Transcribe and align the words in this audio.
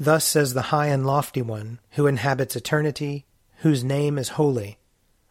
Thus 0.00 0.24
says 0.24 0.54
the 0.54 0.62
high 0.62 0.86
and 0.86 1.04
lofty 1.04 1.42
one, 1.42 1.80
who 1.92 2.06
inhabits 2.06 2.54
eternity, 2.54 3.26
whose 3.58 3.82
name 3.82 4.16
is 4.16 4.30
holy. 4.30 4.78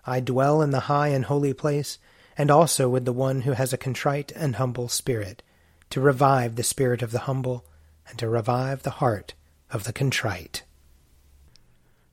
I 0.06 0.20
dwell 0.20 0.62
in 0.62 0.72
the 0.72 0.82
high 0.82 1.10
and 1.10 1.26
holy 1.26 1.54
place, 1.54 2.00
and 2.38 2.52
also 2.52 2.90
with 2.90 3.06
the 3.06 3.14
one 3.14 3.42
who 3.42 3.54
has 3.54 3.72
a 3.72 3.78
contrite 3.78 4.32
and 4.34 4.56
humble 4.56 4.90
spirit, 4.90 5.42
to 5.90 6.02
revive 6.02 6.56
the 6.56 6.64
spirit 6.64 7.02
of 7.02 7.12
the 7.12 7.20
humble, 7.20 7.66
and 8.10 8.20
to 8.20 8.28
revive 8.28 8.84
the 8.84 9.00
heart 9.02 9.34
of 9.72 9.86
the 9.86 9.94
contrite. 9.94 10.64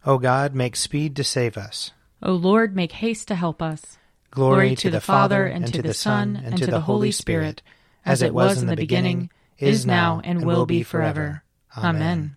O 0.07 0.19
God, 0.19 0.55
make 0.55 0.77
speed 0.77 1.17
to 1.17 1.25
save 1.25 1.57
us. 1.57 1.91
O 2.23 2.33
Lord, 2.33 2.77
make 2.77 2.93
haste 2.93 3.29
to 3.29 3.35
help 3.35 3.61
us. 3.61 3.99
Glory, 4.31 4.55
Glory 4.55 4.71
to, 4.71 4.83
to 4.83 4.91
the, 4.91 4.97
the 4.99 5.01
Father, 5.01 5.47
and 5.47 5.73
to 5.73 5.83
the 5.83 5.95
Son, 5.95 6.41
and 6.43 6.57
to 6.59 6.67
the 6.67 6.81
Holy 6.81 7.11
Spirit, 7.11 7.63
as 8.05 8.23
it 8.23 8.35
was 8.35 8.63
in 8.63 8.69
the 8.69 8.77
beginning, 8.77 9.31
is 9.59 9.85
now, 9.85 10.21
and 10.23 10.45
will 10.45 10.67
be 10.67 10.83
forever. 10.85 11.43
Amen. 11.77 12.37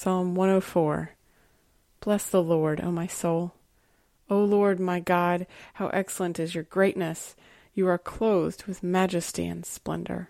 Psalm 0.00 0.36
104 0.36 1.16
Bless 1.98 2.26
the 2.26 2.40
Lord, 2.40 2.80
O 2.80 2.92
my 2.92 3.08
soul. 3.08 3.54
O 4.30 4.38
Lord 4.44 4.78
my 4.78 5.00
God, 5.00 5.44
how 5.74 5.88
excellent 5.88 6.38
is 6.38 6.54
your 6.54 6.62
greatness! 6.62 7.34
You 7.74 7.88
are 7.88 7.98
clothed 7.98 8.62
with 8.66 8.84
majesty 8.84 9.44
and 9.48 9.66
splendor. 9.66 10.28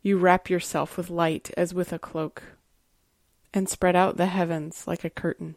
You 0.00 0.16
wrap 0.16 0.48
yourself 0.48 0.96
with 0.96 1.10
light 1.10 1.50
as 1.58 1.74
with 1.74 1.92
a 1.92 1.98
cloak, 1.98 2.42
and 3.52 3.68
spread 3.68 3.96
out 3.96 4.16
the 4.16 4.28
heavens 4.28 4.86
like 4.86 5.04
a 5.04 5.10
curtain. 5.10 5.56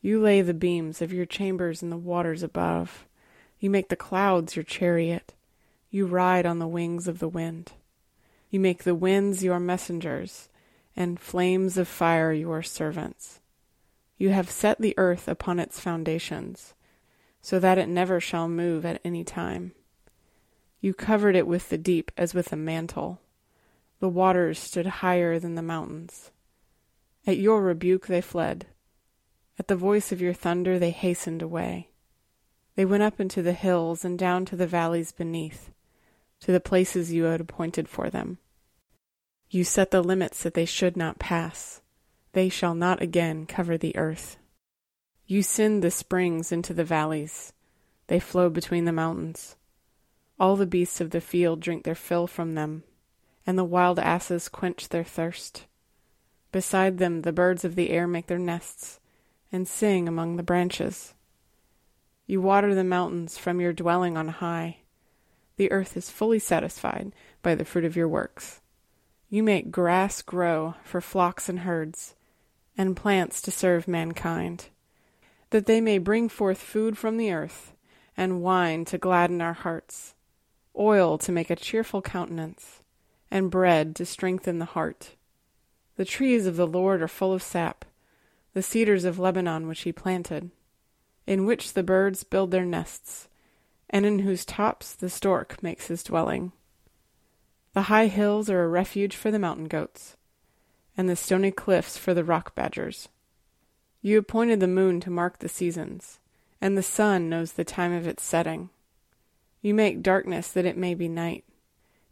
You 0.00 0.18
lay 0.22 0.40
the 0.40 0.54
beams 0.54 1.02
of 1.02 1.12
your 1.12 1.26
chambers 1.26 1.82
in 1.82 1.90
the 1.90 1.98
waters 1.98 2.42
above. 2.42 3.04
You 3.60 3.68
make 3.68 3.90
the 3.90 3.96
clouds 3.96 4.56
your 4.56 4.62
chariot. 4.62 5.34
You 5.90 6.06
ride 6.06 6.46
on 6.46 6.58
the 6.58 6.66
wings 6.66 7.06
of 7.06 7.18
the 7.18 7.28
wind. 7.28 7.72
You 8.48 8.60
make 8.60 8.84
the 8.84 8.94
winds 8.94 9.44
your 9.44 9.60
messengers, 9.60 10.48
and 10.96 11.20
flames 11.20 11.76
of 11.76 11.88
fire 11.88 12.32
your 12.32 12.62
servants. 12.62 13.40
You 14.16 14.30
have 14.30 14.50
set 14.50 14.80
the 14.80 14.94
earth 14.96 15.28
upon 15.28 15.58
its 15.58 15.80
foundations, 15.80 16.74
so 17.40 17.58
that 17.58 17.78
it 17.78 17.88
never 17.88 18.20
shall 18.20 18.48
move 18.48 18.86
at 18.86 19.00
any 19.04 19.24
time. 19.24 19.72
You 20.80 20.94
covered 20.94 21.36
it 21.36 21.46
with 21.46 21.68
the 21.68 21.78
deep 21.78 22.12
as 22.16 22.34
with 22.34 22.52
a 22.52 22.56
mantle. 22.56 23.20
The 24.00 24.08
waters 24.08 24.58
stood 24.58 24.86
higher 24.86 25.38
than 25.38 25.54
the 25.54 25.62
mountains. 25.62 26.30
At 27.26 27.38
your 27.38 27.62
rebuke 27.62 28.06
they 28.06 28.20
fled. 28.20 28.66
At 29.58 29.68
the 29.68 29.76
voice 29.76 30.12
of 30.12 30.20
your 30.20 30.34
thunder 30.34 30.78
they 30.78 30.90
hastened 30.90 31.42
away. 31.42 31.88
They 32.76 32.84
went 32.84 33.02
up 33.02 33.20
into 33.20 33.40
the 33.40 33.52
hills 33.52 34.04
and 34.04 34.18
down 34.18 34.44
to 34.46 34.56
the 34.56 34.66
valleys 34.66 35.12
beneath, 35.12 35.70
to 36.40 36.52
the 36.52 36.60
places 36.60 37.12
you 37.12 37.24
had 37.24 37.40
appointed 37.40 37.88
for 37.88 38.10
them. 38.10 38.38
You 39.50 39.64
set 39.64 39.90
the 39.90 40.02
limits 40.02 40.42
that 40.42 40.54
they 40.54 40.64
should 40.64 40.96
not 40.96 41.18
pass. 41.18 41.80
They 42.32 42.48
shall 42.48 42.74
not 42.74 43.00
again 43.00 43.46
cover 43.46 43.78
the 43.78 43.96
earth. 43.96 44.36
You 45.26 45.42
send 45.42 45.82
the 45.82 45.90
springs 45.90 46.52
into 46.52 46.74
the 46.74 46.84
valleys. 46.84 47.52
They 48.08 48.20
flow 48.20 48.50
between 48.50 48.84
the 48.84 48.92
mountains. 48.92 49.56
All 50.38 50.56
the 50.56 50.66
beasts 50.66 51.00
of 51.00 51.10
the 51.10 51.20
field 51.20 51.60
drink 51.60 51.84
their 51.84 51.94
fill 51.94 52.26
from 52.26 52.54
them, 52.54 52.82
and 53.46 53.56
the 53.56 53.64
wild 53.64 53.98
asses 53.98 54.48
quench 54.48 54.88
their 54.88 55.04
thirst. 55.04 55.66
Beside 56.50 56.98
them 56.98 57.22
the 57.22 57.32
birds 57.32 57.64
of 57.64 57.74
the 57.74 57.90
air 57.90 58.06
make 58.06 58.26
their 58.26 58.38
nests 58.38 59.00
and 59.50 59.68
sing 59.68 60.08
among 60.08 60.36
the 60.36 60.42
branches. 60.42 61.14
You 62.26 62.40
water 62.40 62.74
the 62.74 62.84
mountains 62.84 63.38
from 63.38 63.60
your 63.60 63.72
dwelling 63.72 64.16
on 64.16 64.28
high. 64.28 64.78
The 65.56 65.70
earth 65.70 65.96
is 65.96 66.10
fully 66.10 66.38
satisfied 66.38 67.12
by 67.42 67.54
the 67.54 67.64
fruit 67.64 67.84
of 67.84 67.96
your 67.96 68.08
works. 68.08 68.60
You 69.34 69.42
make 69.42 69.72
grass 69.72 70.22
grow 70.22 70.76
for 70.84 71.00
flocks 71.00 71.48
and 71.48 71.58
herds, 71.58 72.14
and 72.78 72.96
plants 72.96 73.42
to 73.42 73.50
serve 73.50 73.88
mankind, 73.88 74.66
that 75.50 75.66
they 75.66 75.80
may 75.80 75.98
bring 75.98 76.28
forth 76.28 76.58
food 76.58 76.96
from 76.96 77.16
the 77.16 77.32
earth, 77.32 77.72
and 78.16 78.42
wine 78.42 78.84
to 78.84 78.96
gladden 78.96 79.40
our 79.40 79.52
hearts, 79.52 80.14
oil 80.78 81.18
to 81.18 81.32
make 81.32 81.50
a 81.50 81.56
cheerful 81.56 82.00
countenance, 82.00 82.82
and 83.28 83.50
bread 83.50 83.96
to 83.96 84.06
strengthen 84.06 84.60
the 84.60 84.66
heart. 84.66 85.16
The 85.96 86.04
trees 86.04 86.46
of 86.46 86.54
the 86.54 86.68
Lord 86.68 87.02
are 87.02 87.08
full 87.08 87.32
of 87.32 87.42
sap 87.42 87.84
the 88.52 88.62
cedars 88.62 89.04
of 89.04 89.18
Lebanon 89.18 89.66
which 89.66 89.80
he 89.80 89.90
planted, 89.90 90.52
in 91.26 91.44
which 91.44 91.72
the 91.72 91.82
birds 91.82 92.22
build 92.22 92.52
their 92.52 92.64
nests, 92.64 93.26
and 93.90 94.06
in 94.06 94.20
whose 94.20 94.44
tops 94.44 94.94
the 94.94 95.10
stork 95.10 95.60
makes 95.60 95.88
his 95.88 96.04
dwelling. 96.04 96.52
The 97.74 97.82
high 97.82 98.06
hills 98.06 98.48
are 98.48 98.62
a 98.62 98.68
refuge 98.68 99.16
for 99.16 99.32
the 99.32 99.38
mountain 99.38 99.66
goats, 99.66 100.16
and 100.96 101.08
the 101.08 101.16
stony 101.16 101.50
cliffs 101.50 101.96
for 101.96 102.14
the 102.14 102.22
rock 102.22 102.54
badgers. 102.54 103.08
You 104.00 104.16
appointed 104.16 104.60
the 104.60 104.68
moon 104.68 105.00
to 105.00 105.10
mark 105.10 105.40
the 105.40 105.48
seasons, 105.48 106.20
and 106.60 106.78
the 106.78 106.84
sun 106.84 107.28
knows 107.28 107.52
the 107.52 107.64
time 107.64 107.92
of 107.92 108.06
its 108.06 108.22
setting. 108.22 108.70
You 109.60 109.74
make 109.74 110.02
darkness 110.02 110.52
that 110.52 110.64
it 110.64 110.76
may 110.76 110.94
be 110.94 111.08
night, 111.08 111.44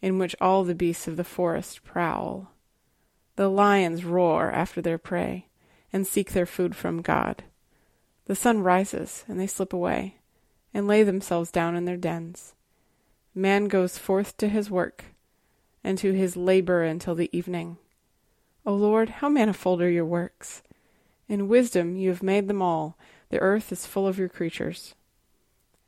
in 0.01 0.19
which 0.19 0.35
all 0.41 0.65
the 0.65 0.75
beasts 0.75 1.07
of 1.07 1.17
the 1.17 1.23
forest 1.23 1.85
prowl. 1.85 2.51
The 3.37 3.49
lions 3.49 4.05
roar 4.05 4.51
after 4.51 4.83
their 4.83 4.99
prey 4.99 5.47
and 5.93 6.07
seek 6.07 6.33
their 6.33 6.47
food 6.47 6.75
from 6.75 7.03
God. 7.03 7.45
The 8.25 8.35
sun 8.35 8.63
rises, 8.63 9.25
and 9.29 9.39
they 9.39 9.47
slip 9.47 9.73
away, 9.73 10.17
and 10.75 10.89
lay 10.89 11.05
themselves 11.05 11.53
down 11.53 11.77
in 11.77 11.85
their 11.85 11.97
dens. 11.97 12.55
Man 13.33 13.69
goes 13.69 13.97
forth 13.97 14.37
to 14.39 14.49
his 14.49 14.69
work, 14.69 15.05
and 15.85 15.99
to 15.99 16.13
his 16.13 16.37
labor 16.37 16.83
until 16.83 17.15
the 17.15 17.31
evening. 17.37 17.77
O 18.65 18.75
Lord, 18.75 19.09
how 19.09 19.29
manifold 19.29 19.83
are 19.83 19.91
your 19.91 20.05
works! 20.05 20.63
In 21.29 21.49
wisdom 21.49 21.97
you 21.97 22.11
have 22.11 22.23
made 22.23 22.49
them 22.49 22.63
all, 22.63 22.97
the 23.31 23.41
earth 23.41 23.73
is 23.73 23.87
full 23.87 24.07
of 24.07 24.19
your 24.19 24.29
creatures. 24.29 24.95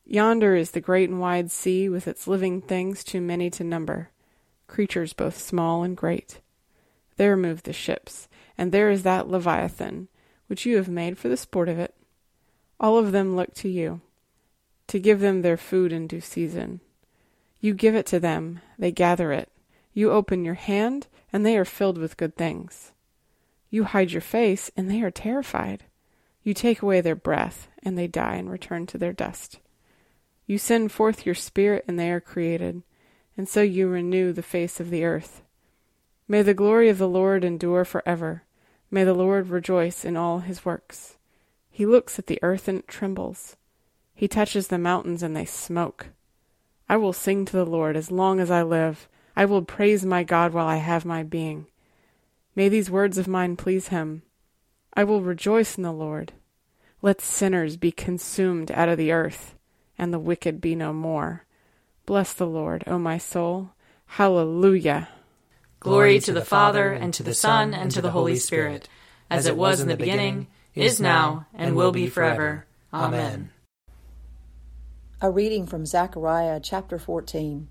Yonder 0.06 0.55
is 0.55 0.72
the 0.72 0.81
great 0.81 1.09
and 1.09 1.21
wide 1.21 1.50
sea, 1.50 1.88
with 1.88 2.09
its 2.09 2.27
living 2.27 2.60
things 2.60 3.05
too 3.05 3.21
many 3.21 3.49
to 3.50 3.65
number, 3.65 4.10
creatures 4.66 5.12
both 5.12 5.38
small 5.38 5.82
and 5.82 5.97
great. 5.97 6.41
There 7.16 7.37
move 7.37 7.62
the 7.62 7.72
ships, 7.72 8.28
and 8.59 8.72
there 8.72 8.91
is 8.91 9.03
that 9.03 9.28
Leviathan, 9.28 10.09
which 10.47 10.66
you 10.66 10.76
have 10.76 10.88
made 10.88 11.16
for 11.16 11.28
the 11.28 11.37
sport 11.37 11.69
of 11.69 11.78
it. 11.78 11.94
All 12.81 12.99
of 12.99 13.12
them 13.12 13.37
look 13.37 13.55
to 13.55 13.69
you, 13.69 14.00
to 14.88 14.99
give 14.99 15.21
them 15.21 15.43
their 15.43 15.56
food 15.56 15.93
in 15.93 16.06
due 16.06 16.21
season. 16.21 16.81
You 17.61 17.72
give 17.72 17.94
it 17.94 18.06
to 18.06 18.21
them, 18.21 18.61
they 18.78 18.91
gather 18.91 19.32
it. 19.32 19.49
You 19.94 20.10
open 20.10 20.44
your 20.44 20.55
hand, 20.55 21.06
and 21.32 21.47
they 21.47 21.56
are 21.56 21.65
filled 21.65 21.97
with 21.97 22.16
good 22.16 22.37
things. 22.37 22.93
You 23.71 23.84
hide 23.84 24.10
your 24.10 24.21
face, 24.21 24.71
and 24.77 24.91
they 24.91 25.00
are 25.00 25.10
terrified. 25.10 25.84
You 26.43 26.53
take 26.53 26.82
away 26.82 27.00
their 27.00 27.15
breath, 27.15 27.69
and 27.82 27.97
they 27.97 28.06
die 28.06 28.34
and 28.34 28.50
return 28.50 28.87
to 28.88 28.99
their 28.99 29.12
dust. 29.12 29.60
You 30.47 30.59
send 30.59 30.93
forth 30.93 31.25
your 31.25 31.34
spirit, 31.34 31.84
and 31.88 31.99
they 31.99 32.10
are 32.10 32.21
created, 32.21 32.82
and 33.37 33.49
so 33.49 33.62
you 33.62 33.88
renew 33.88 34.32
the 34.32 34.43
face 34.43 34.81
of 34.81 34.91
the 34.91 35.05
earth. 35.05 35.43
May 36.26 36.43
the 36.43 36.55
glory 36.55 36.88
of 36.88 36.99
the 36.99 37.09
Lord 37.09 37.44
endure 37.44 37.84
forever. 37.84 38.43
May 38.91 39.05
the 39.05 39.15
Lord 39.15 39.49
rejoice 39.49 40.05
in 40.05 40.17
all 40.17 40.40
his 40.40 40.64
works. 40.64 41.17
He 41.70 41.87
looks 41.87 42.19
at 42.19 42.29
the 42.29 42.38
earth 42.43 42.69
and 42.69 42.79
it 42.79 42.88
trembles. 42.88 43.56
He 44.14 44.29
touches 44.29 44.69
the 44.69 44.79
mountains 44.79 45.23
and 45.23 45.37
they 45.37 45.44
smoke. 45.44 46.08
I 46.88 46.97
will 46.97 47.12
sing 47.12 47.44
to 47.47 47.56
the 47.56 47.67
Lord 47.67 47.97
as 47.97 48.11
long 48.11 48.40
as 48.40 48.50
I 48.50 48.62
live. 48.62 49.08
I 49.37 49.45
will 49.45 49.63
praise 49.63 50.05
my 50.05 50.23
God 50.23 50.53
while 50.53 50.67
I 50.67 50.77
have 50.77 51.05
my 51.05 51.23
being. 51.23 51.67
May 52.55 52.69
these 52.69 52.91
words 52.91 53.19
of 53.19 53.27
mine 53.27 53.57
please 53.57 53.89
him. 53.89 54.23
I 54.95 55.05
will 55.05 55.23
rejoice 55.23 55.77
in 55.77 55.83
the 55.83 55.93
Lord. 55.93 56.33
Let 57.03 57.21
sinners 57.21 57.77
be 57.77 57.91
consumed 57.91 58.71
out 58.71 58.89
of 58.89 58.97
the 58.97 59.13
earth, 59.13 59.55
and 59.99 60.13
the 60.13 60.19
wicked 60.19 60.61
be 60.61 60.75
no 60.75 60.93
more. 60.93 61.45
Bless 62.07 62.33
the 62.33 62.47
Lord, 62.47 62.85
O 62.87 62.99
my 62.99 63.19
soul. 63.19 63.71
Hallelujah. 64.07 65.09
Glory 65.81 66.21
to 66.21 66.33
the 66.33 66.45
Father, 66.45 66.93
and 66.93 67.13
to 67.15 67.23
the 67.23 67.35
Son, 67.35 67.75
and 67.75 67.91
to 67.91 68.01
the 68.01 68.13
Holy 68.13 68.37
Spirit, 68.37 68.89
as 69.29 69.47
it 69.47 69.57
was 69.57 69.81
in 69.81 69.89
the 69.89 69.97
beginning, 69.97 70.47
is 70.75 71.01
now, 71.01 71.47
and 71.53 71.75
will 71.75 71.93
be 71.93 72.07
forever. 72.07 72.67
Amen. 72.93 73.51
A 75.21 75.31
reading 75.31 75.67
from 75.67 75.87
Zechariah 75.87 76.61
chapter 76.61 76.99
14. 76.99 77.69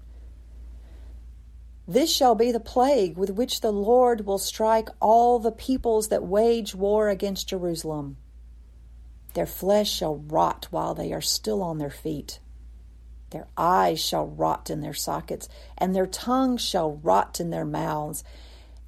This 1.87 2.09
shall 2.09 2.35
be 2.35 2.51
the 2.51 2.59
plague 2.59 3.17
with 3.17 3.31
which 3.31 3.59
the 3.59 3.71
Lord 3.71 4.25
will 4.25 4.37
strike 4.37 4.89
all 5.01 5.39
the 5.39 5.51
peoples 5.51 6.07
that 6.07 6.23
wage 6.23 6.73
war 6.73 7.09
against 7.09 7.49
Jerusalem. 7.49 8.17
Their 9.33 9.45
flesh 9.45 9.91
shall 9.91 10.15
rot 10.15 10.67
while 10.71 10.93
they 10.93 11.11
are 11.11 11.21
still 11.21 11.61
on 11.61 11.79
their 11.79 11.89
feet. 11.89 12.39
Their 13.31 13.47
eyes 13.57 13.99
shall 13.99 14.27
rot 14.27 14.69
in 14.69 14.81
their 14.81 14.93
sockets, 14.93 15.49
and 15.77 15.93
their 15.93 16.07
tongues 16.07 16.61
shall 16.61 16.93
rot 16.97 17.39
in 17.39 17.49
their 17.49 17.65
mouths. 17.65 18.23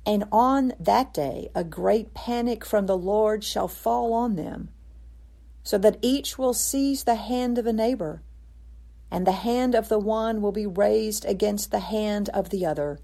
And 0.05 0.25
on 0.31 0.73
that 0.79 1.13
day 1.13 1.49
a 1.55 1.63
great 1.63 2.13
panic 2.13 2.63
from 2.63 2.85
the 2.85 2.97
Lord 2.97 3.43
shall 3.43 3.67
fall 3.67 4.13
on 4.13 4.35
them, 4.35 4.69
so 5.63 5.77
that 5.79 5.97
each 6.01 6.37
will 6.37 6.53
seize 6.53 7.03
the 7.03 7.15
hand 7.15 7.57
of 7.57 7.65
a 7.65 7.73
neighbor 7.73 8.21
and 9.11 9.25
the 9.25 9.31
hand 9.31 9.75
of 9.75 9.89
the 9.89 9.99
one 9.99 10.41
will 10.41 10.51
be 10.51 10.65
raised 10.65 11.25
against 11.25 11.71
the 11.71 11.79
hand 11.79 12.29
of 12.29 12.49
the 12.49 12.65
other. 12.65 12.99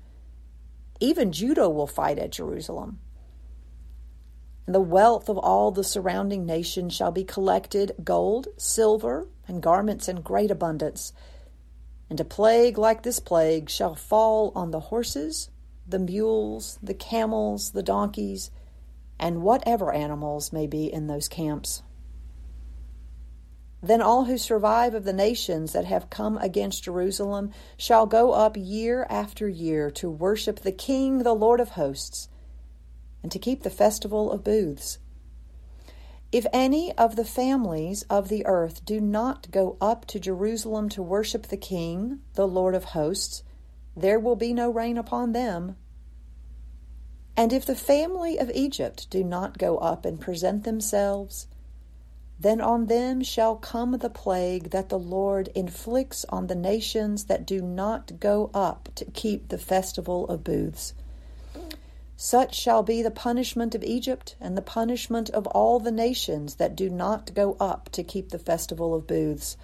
Even 0.99 1.31
Judah 1.31 1.69
will 1.69 1.87
fight 1.87 2.19
at 2.19 2.31
Jerusalem. 2.31 2.99
And 4.65 4.75
the 4.75 4.81
wealth 4.81 5.29
of 5.29 5.37
all 5.37 5.71
the 5.71 5.83
surrounding 5.83 6.45
nations 6.45 6.93
shall 6.93 7.11
be 7.11 7.23
collected 7.23 7.93
gold, 8.03 8.47
silver, 8.57 9.27
and 9.47 9.61
garments 9.61 10.07
in 10.07 10.21
great 10.21 10.51
abundance. 10.51 11.13
And 12.09 12.19
a 12.19 12.25
plague 12.25 12.77
like 12.77 13.03
this 13.03 13.19
plague 13.19 13.69
shall 13.69 13.95
fall 13.95 14.51
on 14.55 14.71
the 14.71 14.79
horses, 14.79 15.49
the 15.87 15.99
mules, 15.99 16.77
the 16.81 16.93
camels, 16.93 17.71
the 17.71 17.83
donkeys, 17.83 18.51
and 19.19 19.41
whatever 19.41 19.93
animals 19.93 20.51
may 20.51 20.67
be 20.67 20.91
in 20.91 21.07
those 21.07 21.27
camps. 21.27 21.83
Then 23.83 24.01
all 24.01 24.25
who 24.25 24.37
survive 24.37 24.93
of 24.93 25.05
the 25.05 25.13
nations 25.13 25.73
that 25.73 25.85
have 25.85 26.11
come 26.11 26.37
against 26.37 26.83
Jerusalem 26.83 27.51
shall 27.77 28.05
go 28.05 28.33
up 28.33 28.55
year 28.55 29.07
after 29.09 29.49
year 29.49 29.89
to 29.91 30.09
worship 30.09 30.59
the 30.59 30.71
King, 30.71 31.19
the 31.19 31.33
Lord 31.33 31.59
of 31.59 31.69
hosts, 31.69 32.29
and 33.23 33.31
to 33.31 33.39
keep 33.39 33.63
the 33.63 33.71
festival 33.71 34.31
of 34.31 34.43
booths. 34.43 34.99
If 36.31 36.45
any 36.53 36.93
of 36.93 37.15
the 37.15 37.25
families 37.25 38.03
of 38.03 38.29
the 38.29 38.45
earth 38.45 38.85
do 38.85 39.01
not 39.01 39.51
go 39.51 39.77
up 39.81 40.05
to 40.07 40.19
Jerusalem 40.19 40.87
to 40.89 41.03
worship 41.03 41.47
the 41.47 41.57
King, 41.57 42.19
the 42.35 42.47
Lord 42.47 42.75
of 42.75 42.85
hosts, 42.85 43.43
there 43.97 44.19
will 44.19 44.37
be 44.37 44.53
no 44.53 44.69
rain 44.69 44.97
upon 44.97 45.33
them. 45.33 45.75
And 47.35 47.51
if 47.51 47.65
the 47.65 47.75
family 47.75 48.37
of 48.37 48.51
Egypt 48.53 49.09
do 49.09 49.23
not 49.23 49.57
go 49.57 49.77
up 49.79 50.05
and 50.05 50.21
present 50.21 50.63
themselves, 50.63 51.47
then 52.41 52.59
on 52.59 52.87
them 52.87 53.21
shall 53.21 53.55
come 53.55 53.91
the 53.91 54.09
plague 54.09 54.71
that 54.71 54.89
the 54.89 54.97
Lord 54.97 55.49
inflicts 55.49 56.25
on 56.29 56.47
the 56.47 56.55
nations 56.55 57.25
that 57.25 57.45
do 57.45 57.61
not 57.61 58.19
go 58.19 58.49
up 58.51 58.89
to 58.95 59.05
keep 59.05 59.49
the 59.49 59.59
festival 59.59 60.27
of 60.27 60.43
booths. 60.43 60.95
Such 62.17 62.55
shall 62.55 62.81
be 62.81 63.03
the 63.03 63.11
punishment 63.11 63.75
of 63.75 63.83
Egypt 63.83 64.35
and 64.39 64.57
the 64.57 64.63
punishment 64.63 65.29
of 65.29 65.45
all 65.47 65.79
the 65.79 65.91
nations 65.91 66.55
that 66.55 66.75
do 66.75 66.89
not 66.89 67.31
go 67.35 67.57
up 67.59 67.89
to 67.89 68.03
keep 68.03 68.29
the 68.29 68.39
festival 68.39 68.95
of 68.95 69.05
booths. 69.05 69.55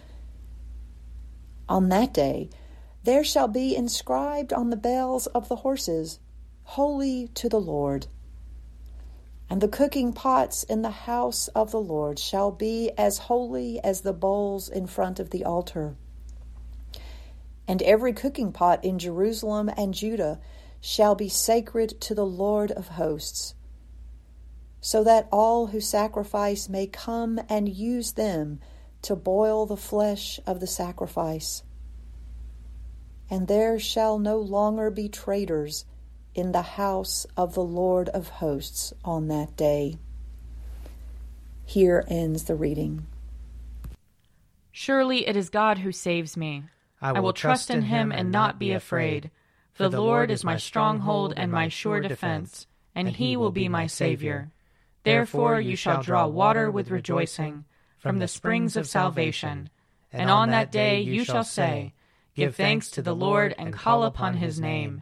On 1.68 1.90
that 1.90 2.14
day 2.14 2.52
there 3.04 3.24
shall 3.24 3.48
be 3.48 3.76
inscribed 3.76 4.54
on 4.54 4.70
the 4.70 4.76
bells 4.76 5.26
of 5.28 5.50
the 5.50 5.58
horses, 5.58 6.20
Holy 6.64 7.30
to 7.30 7.50
the 7.50 7.62
Lord. 7.62 8.06
And 9.50 9.62
the 9.62 9.68
cooking 9.68 10.12
pots 10.12 10.64
in 10.64 10.82
the 10.82 10.90
house 10.90 11.48
of 11.50 11.72
the 11.72 11.80
Lord 11.80 12.20
shall 12.20 12.52
be 12.52 12.92
as 12.98 13.18
holy 13.18 13.80
as 13.84 14.02
the 14.02 14.14
bowls 14.14 14.68
in 14.68 14.88
front 14.88 15.20
of 15.20 15.30
the 15.30 15.46
altar. 15.46 15.96
And 17.68 17.82
every 17.82 18.14
cooking 18.14 18.52
pot 18.52 18.84
in 18.84 19.00
Jerusalem 19.00 19.70
and 19.76 19.94
Judah 19.94 20.40
shall 20.82 21.16
be 21.16 21.30
sacred 21.30 22.00
to 22.02 22.14
the 22.14 22.26
Lord 22.26 22.72
of 22.72 22.90
hosts, 22.90 23.56
so 24.82 25.04
that 25.04 25.28
all 25.32 25.68
who 25.68 25.82
sacrifice 25.82 26.70
may 26.70 26.88
come 26.88 27.40
and 27.50 27.68
use 27.68 28.14
them 28.14 28.60
to 29.02 29.16
boil 29.16 29.66
the 29.66 29.78
flesh 29.78 30.40
of 30.46 30.60
the 30.60 30.68
sacrifice. 30.68 31.64
And 33.30 33.48
there 33.48 33.80
shall 33.80 34.20
no 34.20 34.38
longer 34.38 34.90
be 34.90 35.10
traitors 35.10 35.86
in 36.38 36.52
the 36.52 36.62
house 36.62 37.26
of 37.36 37.56
the 37.56 37.64
Lord 37.64 38.10
of 38.10 38.30
hosts 38.30 38.94
on 39.04 39.28
that 39.28 39.58
day. 39.58 39.98
Here 41.66 42.06
ends 42.08 42.44
the 42.44 42.56
reading. 42.56 43.08
Surely 44.72 45.28
it 45.28 45.36
is 45.36 45.50
God 45.50 45.80
who 45.80 45.92
saves 45.92 46.38
me. 46.38 46.64
I 47.02 47.12
will, 47.12 47.18
I 47.18 47.20
will 47.22 47.34
trust 47.34 47.72
in 47.72 47.82
him 47.82 48.12
and 48.12 48.32
not 48.32 48.60
be 48.60 48.72
afraid. 48.72 49.32
For 49.74 49.90
the 49.90 50.00
Lord 50.00 50.30
is 50.30 50.44
my 50.44 50.58
stronghold 50.58 51.34
and 51.36 51.52
my 51.52 51.70
sure 51.70 52.00
defense, 52.00 52.68
and 52.94 53.10
he 53.10 53.36
will 53.36 53.52
be 53.52 53.68
my 53.68 53.88
Savior. 53.88 54.52
Therefore 55.04 55.60
you 55.60 55.76
shall 55.76 56.04
draw 56.04 56.28
water 56.28 56.70
with 56.70 56.92
rejoicing 56.92 57.66
from 57.98 58.20
the 58.20 58.28
springs 58.28 58.78
of 58.78 58.88
salvation. 58.88 59.70
And 60.14 60.30
on 60.30 60.52
that 60.52 60.72
day 60.72 61.02
you 61.02 61.24
shall 61.24 61.44
say, 61.44 61.94
Give 62.36 62.56
thanks 62.56 62.92
to 62.92 63.02
the 63.02 63.16
Lord 63.16 63.56
and 63.58 63.74
call 63.74 64.04
upon 64.04 64.36
his 64.36 64.60
name. 64.60 65.02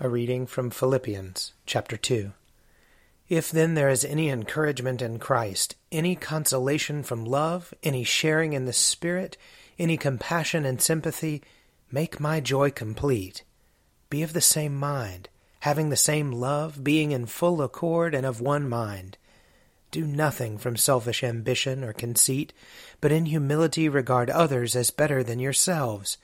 A 0.00 0.08
reading 0.08 0.46
from 0.46 0.70
Philippians 0.70 1.52
chapter 1.66 1.96
2. 1.96 2.32
If 3.28 3.52
then 3.52 3.74
there 3.74 3.88
is 3.88 4.04
any 4.04 4.28
encouragement 4.28 5.00
in 5.00 5.20
Christ, 5.20 5.76
any 5.92 6.16
consolation 6.16 7.04
from 7.04 7.24
love, 7.24 7.72
any 7.80 8.02
sharing 8.02 8.54
in 8.54 8.64
the 8.64 8.72
Spirit, 8.72 9.36
any 9.78 9.96
compassion 9.96 10.64
and 10.64 10.82
sympathy, 10.82 11.42
make 11.92 12.18
my 12.18 12.40
joy 12.40 12.72
complete. 12.72 13.44
Be 14.10 14.24
of 14.24 14.32
the 14.32 14.40
same 14.40 14.74
mind, 14.74 15.28
having 15.60 15.90
the 15.90 15.96
same 15.96 16.32
love, 16.32 16.82
being 16.82 17.12
in 17.12 17.26
full 17.26 17.62
accord 17.62 18.16
and 18.16 18.26
of 18.26 18.40
one 18.40 18.68
mind. 18.68 19.16
Do 19.92 20.04
nothing 20.04 20.58
from 20.58 20.76
selfish 20.76 21.22
ambition 21.22 21.84
or 21.84 21.92
conceit, 21.92 22.52
but 23.00 23.12
in 23.12 23.26
humility 23.26 23.88
regard 23.88 24.28
others 24.28 24.74
as 24.74 24.90
better 24.90 25.22
than 25.22 25.38
yourselves. 25.38 26.18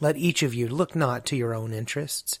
Let 0.00 0.16
each 0.16 0.42
of 0.42 0.54
you 0.54 0.66
look 0.66 0.96
not 0.96 1.24
to 1.26 1.36
your 1.36 1.54
own 1.54 1.72
interests 1.72 2.40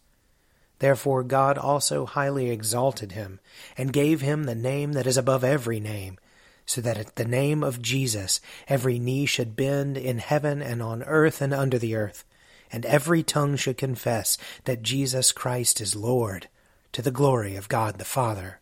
Therefore 0.81 1.21
God 1.21 1.59
also 1.59 2.07
highly 2.07 2.49
exalted 2.49 3.11
him, 3.11 3.39
and 3.77 3.93
gave 3.93 4.21
him 4.21 4.45
the 4.45 4.55
name 4.55 4.93
that 4.93 5.05
is 5.05 5.15
above 5.15 5.43
every 5.43 5.79
name, 5.79 6.17
so 6.65 6.81
that 6.81 6.97
at 6.97 7.17
the 7.17 7.23
name 7.23 7.63
of 7.63 7.83
Jesus 7.83 8.41
every 8.67 8.97
knee 8.97 9.27
should 9.27 9.55
bend 9.55 9.95
in 9.95 10.17
heaven 10.17 10.59
and 10.59 10.81
on 10.81 11.03
earth 11.03 11.39
and 11.39 11.53
under 11.53 11.77
the 11.77 11.93
earth, 11.93 12.25
and 12.71 12.83
every 12.87 13.21
tongue 13.21 13.57
should 13.57 13.77
confess 13.77 14.39
that 14.63 14.81
Jesus 14.81 15.31
Christ 15.31 15.81
is 15.81 15.95
Lord, 15.95 16.49
to 16.93 17.03
the 17.03 17.11
glory 17.11 17.55
of 17.55 17.69
God 17.69 17.99
the 17.99 18.03
Father. 18.03 18.59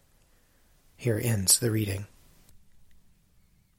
Here 0.97 1.21
ends 1.23 1.57
the 1.57 1.71
reading. 1.71 2.05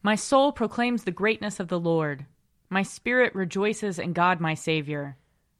My 0.03 0.15
soul 0.15 0.51
proclaims 0.51 1.05
the 1.05 1.11
greatness 1.11 1.61
of 1.61 1.69
the 1.69 1.79
Lord. 1.79 2.25
My 2.71 2.85
spirit 2.85 3.35
rejoices 3.35 3.99
in 3.99 4.15
God 4.15 4.41
my 4.41 4.55
Saviour 4.55 5.19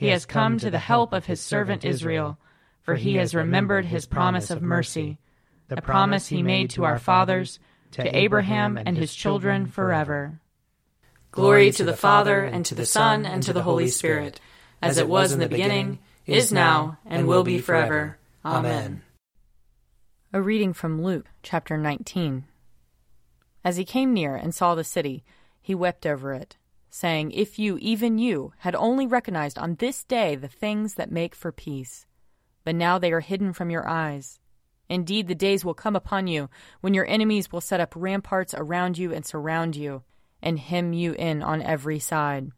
He 0.00 0.08
has 0.08 0.24
come 0.24 0.56
to 0.56 0.70
the 0.70 0.78
help 0.78 1.12
of 1.12 1.26
his 1.26 1.42
servant 1.42 1.84
Israel, 1.84 2.38
for 2.80 2.94
he 2.94 3.16
has 3.16 3.34
remembered 3.34 3.84
his 3.84 4.06
promise 4.06 4.50
of 4.50 4.62
mercy, 4.62 5.18
the 5.68 5.82
promise 5.82 6.28
he 6.28 6.42
made 6.42 6.70
to 6.70 6.84
our 6.84 6.98
fathers, 6.98 7.58
to 7.90 8.16
Abraham 8.16 8.78
and 8.78 8.96
his 8.96 9.14
children 9.14 9.66
forever. 9.66 10.40
Glory 11.32 11.70
to 11.72 11.84
the 11.84 11.92
Father, 11.92 12.42
and 12.42 12.64
to 12.64 12.74
the 12.74 12.86
Son, 12.86 13.26
and 13.26 13.42
to 13.42 13.52
the 13.52 13.64
Holy 13.64 13.88
Spirit, 13.88 14.40
as 14.80 14.96
it 14.96 15.06
was 15.06 15.32
in 15.32 15.38
the 15.38 15.50
beginning, 15.50 15.98
is 16.24 16.50
now, 16.50 16.96
and 17.04 17.28
will 17.28 17.44
be 17.44 17.58
forever. 17.58 18.16
Amen. 18.42 19.02
A 20.32 20.40
reading 20.40 20.72
from 20.72 21.02
Luke 21.02 21.26
chapter 21.42 21.76
19. 21.76 22.46
As 23.62 23.76
he 23.76 23.84
came 23.84 24.14
near 24.14 24.34
and 24.34 24.54
saw 24.54 24.74
the 24.74 24.82
city, 24.82 25.24
he 25.60 25.74
wept 25.74 26.06
over 26.06 26.32
it, 26.32 26.56
saying, 26.90 27.32
If 27.32 27.58
you, 27.58 27.78
even 27.78 28.18
you, 28.18 28.52
had 28.58 28.74
only 28.74 29.06
recognized 29.06 29.58
on 29.58 29.76
this 29.76 30.04
day 30.04 30.34
the 30.34 30.48
things 30.48 30.94
that 30.94 31.10
make 31.10 31.34
for 31.34 31.52
peace. 31.52 32.06
But 32.64 32.74
now 32.74 32.98
they 32.98 33.12
are 33.12 33.20
hidden 33.20 33.52
from 33.52 33.70
your 33.70 33.88
eyes. 33.88 34.38
Indeed, 34.88 35.28
the 35.28 35.34
days 35.34 35.64
will 35.64 35.74
come 35.74 35.96
upon 35.96 36.26
you 36.26 36.50
when 36.80 36.94
your 36.94 37.06
enemies 37.06 37.52
will 37.52 37.60
set 37.60 37.80
up 37.80 37.94
ramparts 37.96 38.54
around 38.54 38.98
you 38.98 39.12
and 39.12 39.24
surround 39.24 39.76
you, 39.76 40.02
and 40.42 40.58
hem 40.58 40.92
you 40.92 41.12
in 41.12 41.42
on 41.42 41.62
every 41.62 42.00
side. 42.00 42.50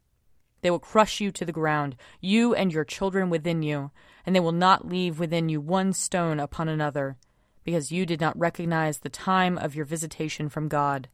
They 0.62 0.70
will 0.70 0.78
crush 0.78 1.20
you 1.20 1.30
to 1.32 1.44
the 1.44 1.52
ground, 1.52 1.96
you 2.20 2.54
and 2.54 2.72
your 2.72 2.84
children 2.84 3.28
within 3.28 3.62
you, 3.62 3.90
and 4.24 4.34
they 4.34 4.40
will 4.40 4.52
not 4.52 4.88
leave 4.88 5.18
within 5.18 5.48
you 5.48 5.60
one 5.60 5.92
stone 5.92 6.40
upon 6.40 6.68
another 6.68 7.16
because 7.64 7.92
you 7.92 8.06
did 8.06 8.20
not 8.20 8.38
recognize 8.38 8.98
the 8.98 9.08
time 9.08 9.58
of 9.58 9.74
your 9.74 9.84
visitation 9.84 10.48
from 10.48 10.68
God. 10.68 11.08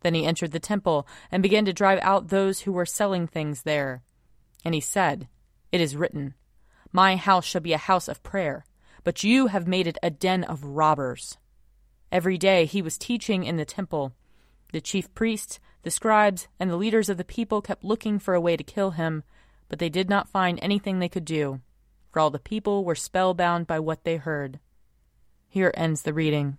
Then 0.00 0.14
he 0.14 0.24
entered 0.24 0.52
the 0.52 0.60
temple 0.60 1.06
and 1.30 1.42
began 1.42 1.64
to 1.66 1.72
drive 1.72 1.98
out 2.02 2.28
those 2.28 2.60
who 2.60 2.72
were 2.72 2.86
selling 2.86 3.26
things 3.26 3.62
there. 3.62 4.02
And 4.64 4.74
he 4.74 4.80
said, 4.80 5.28
It 5.72 5.80
is 5.80 5.96
written, 5.96 6.34
My 6.92 7.16
house 7.16 7.44
shall 7.44 7.60
be 7.60 7.72
a 7.72 7.78
house 7.78 8.08
of 8.08 8.22
prayer, 8.22 8.64
but 9.04 9.24
you 9.24 9.48
have 9.48 9.66
made 9.66 9.86
it 9.86 9.98
a 10.02 10.10
den 10.10 10.44
of 10.44 10.64
robbers. 10.64 11.38
Every 12.12 12.38
day 12.38 12.64
he 12.64 12.82
was 12.82 12.98
teaching 12.98 13.44
in 13.44 13.56
the 13.56 13.64
temple. 13.64 14.12
The 14.72 14.80
chief 14.80 15.12
priests, 15.14 15.60
the 15.82 15.90
scribes, 15.90 16.48
and 16.58 16.70
the 16.70 16.76
leaders 16.76 17.08
of 17.08 17.16
the 17.16 17.24
people 17.24 17.62
kept 17.62 17.84
looking 17.84 18.18
for 18.18 18.34
a 18.34 18.40
way 18.40 18.56
to 18.56 18.64
kill 18.64 18.92
him, 18.92 19.22
but 19.68 19.78
they 19.78 19.88
did 19.88 20.08
not 20.08 20.28
find 20.28 20.58
anything 20.60 20.98
they 20.98 21.08
could 21.08 21.24
do, 21.24 21.60
for 22.10 22.20
all 22.20 22.30
the 22.30 22.38
people 22.38 22.84
were 22.84 22.94
spellbound 22.94 23.66
by 23.66 23.78
what 23.78 24.04
they 24.04 24.16
heard. 24.16 24.58
Here 25.48 25.72
ends 25.76 26.02
the 26.02 26.12
reading. 26.12 26.58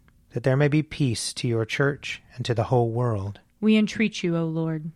That 0.33 0.43
there 0.43 0.57
may 0.57 0.67
be 0.67 0.83
peace 0.83 1.33
to 1.33 1.47
your 1.47 1.65
church 1.65 2.21
and 2.35 2.45
to 2.45 2.53
the 2.53 2.65
whole 2.65 2.89
world. 2.91 3.39
We 3.59 3.77
entreat 3.77 4.23
you, 4.23 4.37
O 4.37 4.45
Lord. 4.45 4.91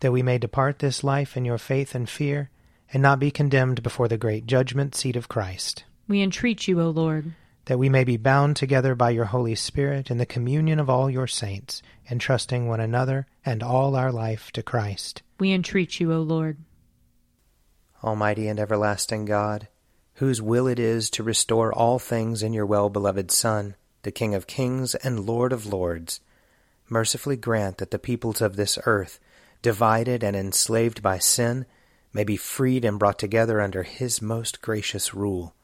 That 0.00 0.12
we 0.12 0.22
may 0.22 0.38
depart 0.38 0.78
this 0.78 1.04
life 1.04 1.36
in 1.36 1.44
your 1.44 1.58
faith 1.58 1.94
and 1.94 2.08
fear, 2.08 2.50
and 2.92 3.02
not 3.02 3.20
be 3.20 3.30
condemned 3.30 3.82
before 3.82 4.08
the 4.08 4.18
great 4.18 4.46
judgment 4.46 4.94
seat 4.94 5.16
of 5.16 5.28
Christ. 5.28 5.84
We 6.08 6.22
entreat 6.22 6.66
you, 6.66 6.80
O 6.80 6.90
Lord. 6.90 7.32
That 7.66 7.78
we 7.78 7.88
may 7.88 8.02
be 8.02 8.16
bound 8.16 8.56
together 8.56 8.94
by 8.94 9.10
your 9.10 9.26
Holy 9.26 9.54
Spirit 9.54 10.10
in 10.10 10.18
the 10.18 10.26
communion 10.26 10.80
of 10.80 10.90
all 10.90 11.08
your 11.08 11.28
saints, 11.28 11.82
entrusting 12.10 12.66
one 12.66 12.80
another 12.80 13.26
and 13.44 13.62
all 13.62 13.94
our 13.94 14.10
life 14.10 14.50
to 14.52 14.62
Christ. 14.62 15.22
We 15.38 15.52
entreat 15.52 16.00
you, 16.00 16.12
O 16.12 16.20
Lord. 16.20 16.58
Almighty 18.02 18.48
and 18.48 18.58
everlasting 18.58 19.24
God, 19.24 19.68
whose 20.14 20.42
will 20.42 20.66
it 20.66 20.78
is 20.78 21.10
to 21.10 21.22
restore 21.22 21.72
all 21.72 21.98
things 21.98 22.42
in 22.42 22.52
your 22.52 22.66
well 22.66 22.90
beloved 22.90 23.30
Son, 23.30 23.76
the 24.02 24.10
King 24.10 24.34
of 24.34 24.46
kings 24.46 24.94
and 24.96 25.26
Lord 25.26 25.52
of 25.52 25.66
lords, 25.66 26.20
mercifully 26.88 27.36
grant 27.36 27.78
that 27.78 27.90
the 27.90 27.98
peoples 27.98 28.40
of 28.40 28.56
this 28.56 28.78
earth, 28.86 29.20
divided 29.62 30.22
and 30.22 30.34
enslaved 30.34 31.02
by 31.02 31.18
sin, 31.18 31.66
may 32.12 32.24
be 32.24 32.36
freed 32.36 32.84
and 32.84 32.98
brought 32.98 33.18
together 33.18 33.60
under 33.60 33.82
his 33.82 34.20
most 34.20 34.62
gracious 34.62 35.14
rule, 35.14 35.54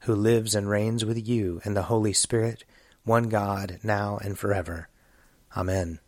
who 0.00 0.14
lives 0.14 0.54
and 0.54 0.68
reigns 0.68 1.04
with 1.04 1.26
you 1.26 1.60
and 1.64 1.76
the 1.76 1.84
Holy 1.84 2.12
Spirit, 2.12 2.64
one 3.04 3.28
God, 3.28 3.78
now 3.82 4.18
and 4.22 4.38
forever. 4.38 4.88
Amen. 5.56 5.98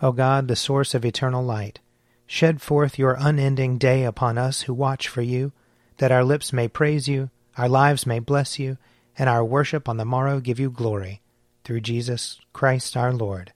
O 0.00 0.12
God, 0.12 0.48
the 0.48 0.56
source 0.56 0.94
of 0.94 1.04
eternal 1.04 1.44
light, 1.44 1.80
shed 2.26 2.62
forth 2.62 2.98
your 2.98 3.16
unending 3.18 3.78
day 3.78 4.04
upon 4.04 4.38
us 4.38 4.62
who 4.62 4.74
watch 4.74 5.08
for 5.08 5.22
you, 5.22 5.52
that 5.98 6.12
our 6.12 6.24
lips 6.24 6.52
may 6.52 6.68
praise 6.68 7.08
you 7.08 7.30
our 7.56 7.68
lives 7.68 8.06
may 8.06 8.18
bless 8.18 8.58
you, 8.58 8.76
and 9.18 9.28
our 9.28 9.44
worship 9.44 9.88
on 9.88 9.96
the 9.96 10.04
morrow 10.04 10.40
give 10.40 10.60
you 10.60 10.70
glory. 10.70 11.22
Through 11.64 11.80
Jesus 11.80 12.38
Christ 12.52 12.96
our 12.96 13.12
Lord. 13.12 13.52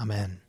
Amen. 0.00 0.40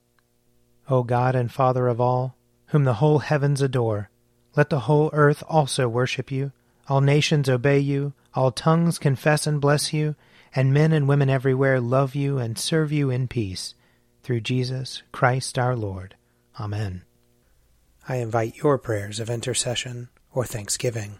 O 0.90 1.04
God 1.04 1.36
and 1.36 1.52
Father 1.52 1.88
of 1.88 2.02
all, 2.02 2.36
whom 2.68 2.84
the 2.84 2.96
whole 2.96 3.20
heavens 3.20 3.62
adore, 3.62 4.10
let 4.56 4.70
the 4.70 4.82
whole 4.82 5.10
earth 5.14 5.44
also 5.48 5.88
worship 5.88 6.32
you, 6.32 6.52
all 6.88 7.02
nations 7.02 7.50
obey 7.50 7.80
you, 7.80 8.14
all 8.34 8.52
tongues 8.52 9.00
confess 9.00 9.48
and 9.48 9.62
bless 9.62 9.94
you, 9.94 10.16
and 10.56 10.74
men 10.74 10.94
and 10.94 11.08
women 11.08 11.30
everywhere 11.30 11.80
love 11.80 12.16
you 12.16 12.38
and 12.38 12.58
serve 12.58 12.92
you 12.92 13.10
in 13.10 13.28
peace. 13.28 13.76
Through 14.24 14.42
Jesus 14.42 15.04
Christ 15.12 15.58
our 15.60 15.76
Lord. 15.76 16.16
Amen. 16.60 17.04
I 18.08 18.18
invite 18.18 18.58
your 18.58 18.78
prayers 18.78 19.20
of 19.20 19.30
intercession 19.30 20.10
or 20.32 20.46
thanksgiving. 20.46 21.20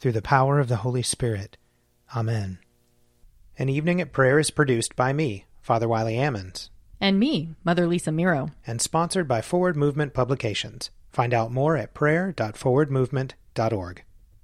through 0.00 0.12
the 0.12 0.22
power 0.22 0.58
of 0.58 0.68
the 0.68 0.76
Holy 0.76 1.02
Spirit. 1.02 1.56
Amen. 2.16 2.58
An 3.58 3.68
Evening 3.68 4.00
at 4.00 4.12
Prayer 4.12 4.38
is 4.38 4.50
produced 4.50 4.96
by 4.96 5.12
me, 5.12 5.44
Father 5.60 5.88
Wiley 5.88 6.14
Ammons, 6.14 6.70
And 7.00 7.18
me, 7.18 7.54
Mother 7.64 7.86
Lisa 7.86 8.12
Miro. 8.12 8.50
and 8.66 8.80
sponsored 8.80 9.26
by 9.28 9.40
Forward 9.40 9.76
Movement 9.76 10.14
Publications. 10.14 10.90
Find 11.10 11.34
out 11.34 11.50
more 11.52 11.76
at 11.76 11.94
prayer.forwardmovement.org. 11.94 14.04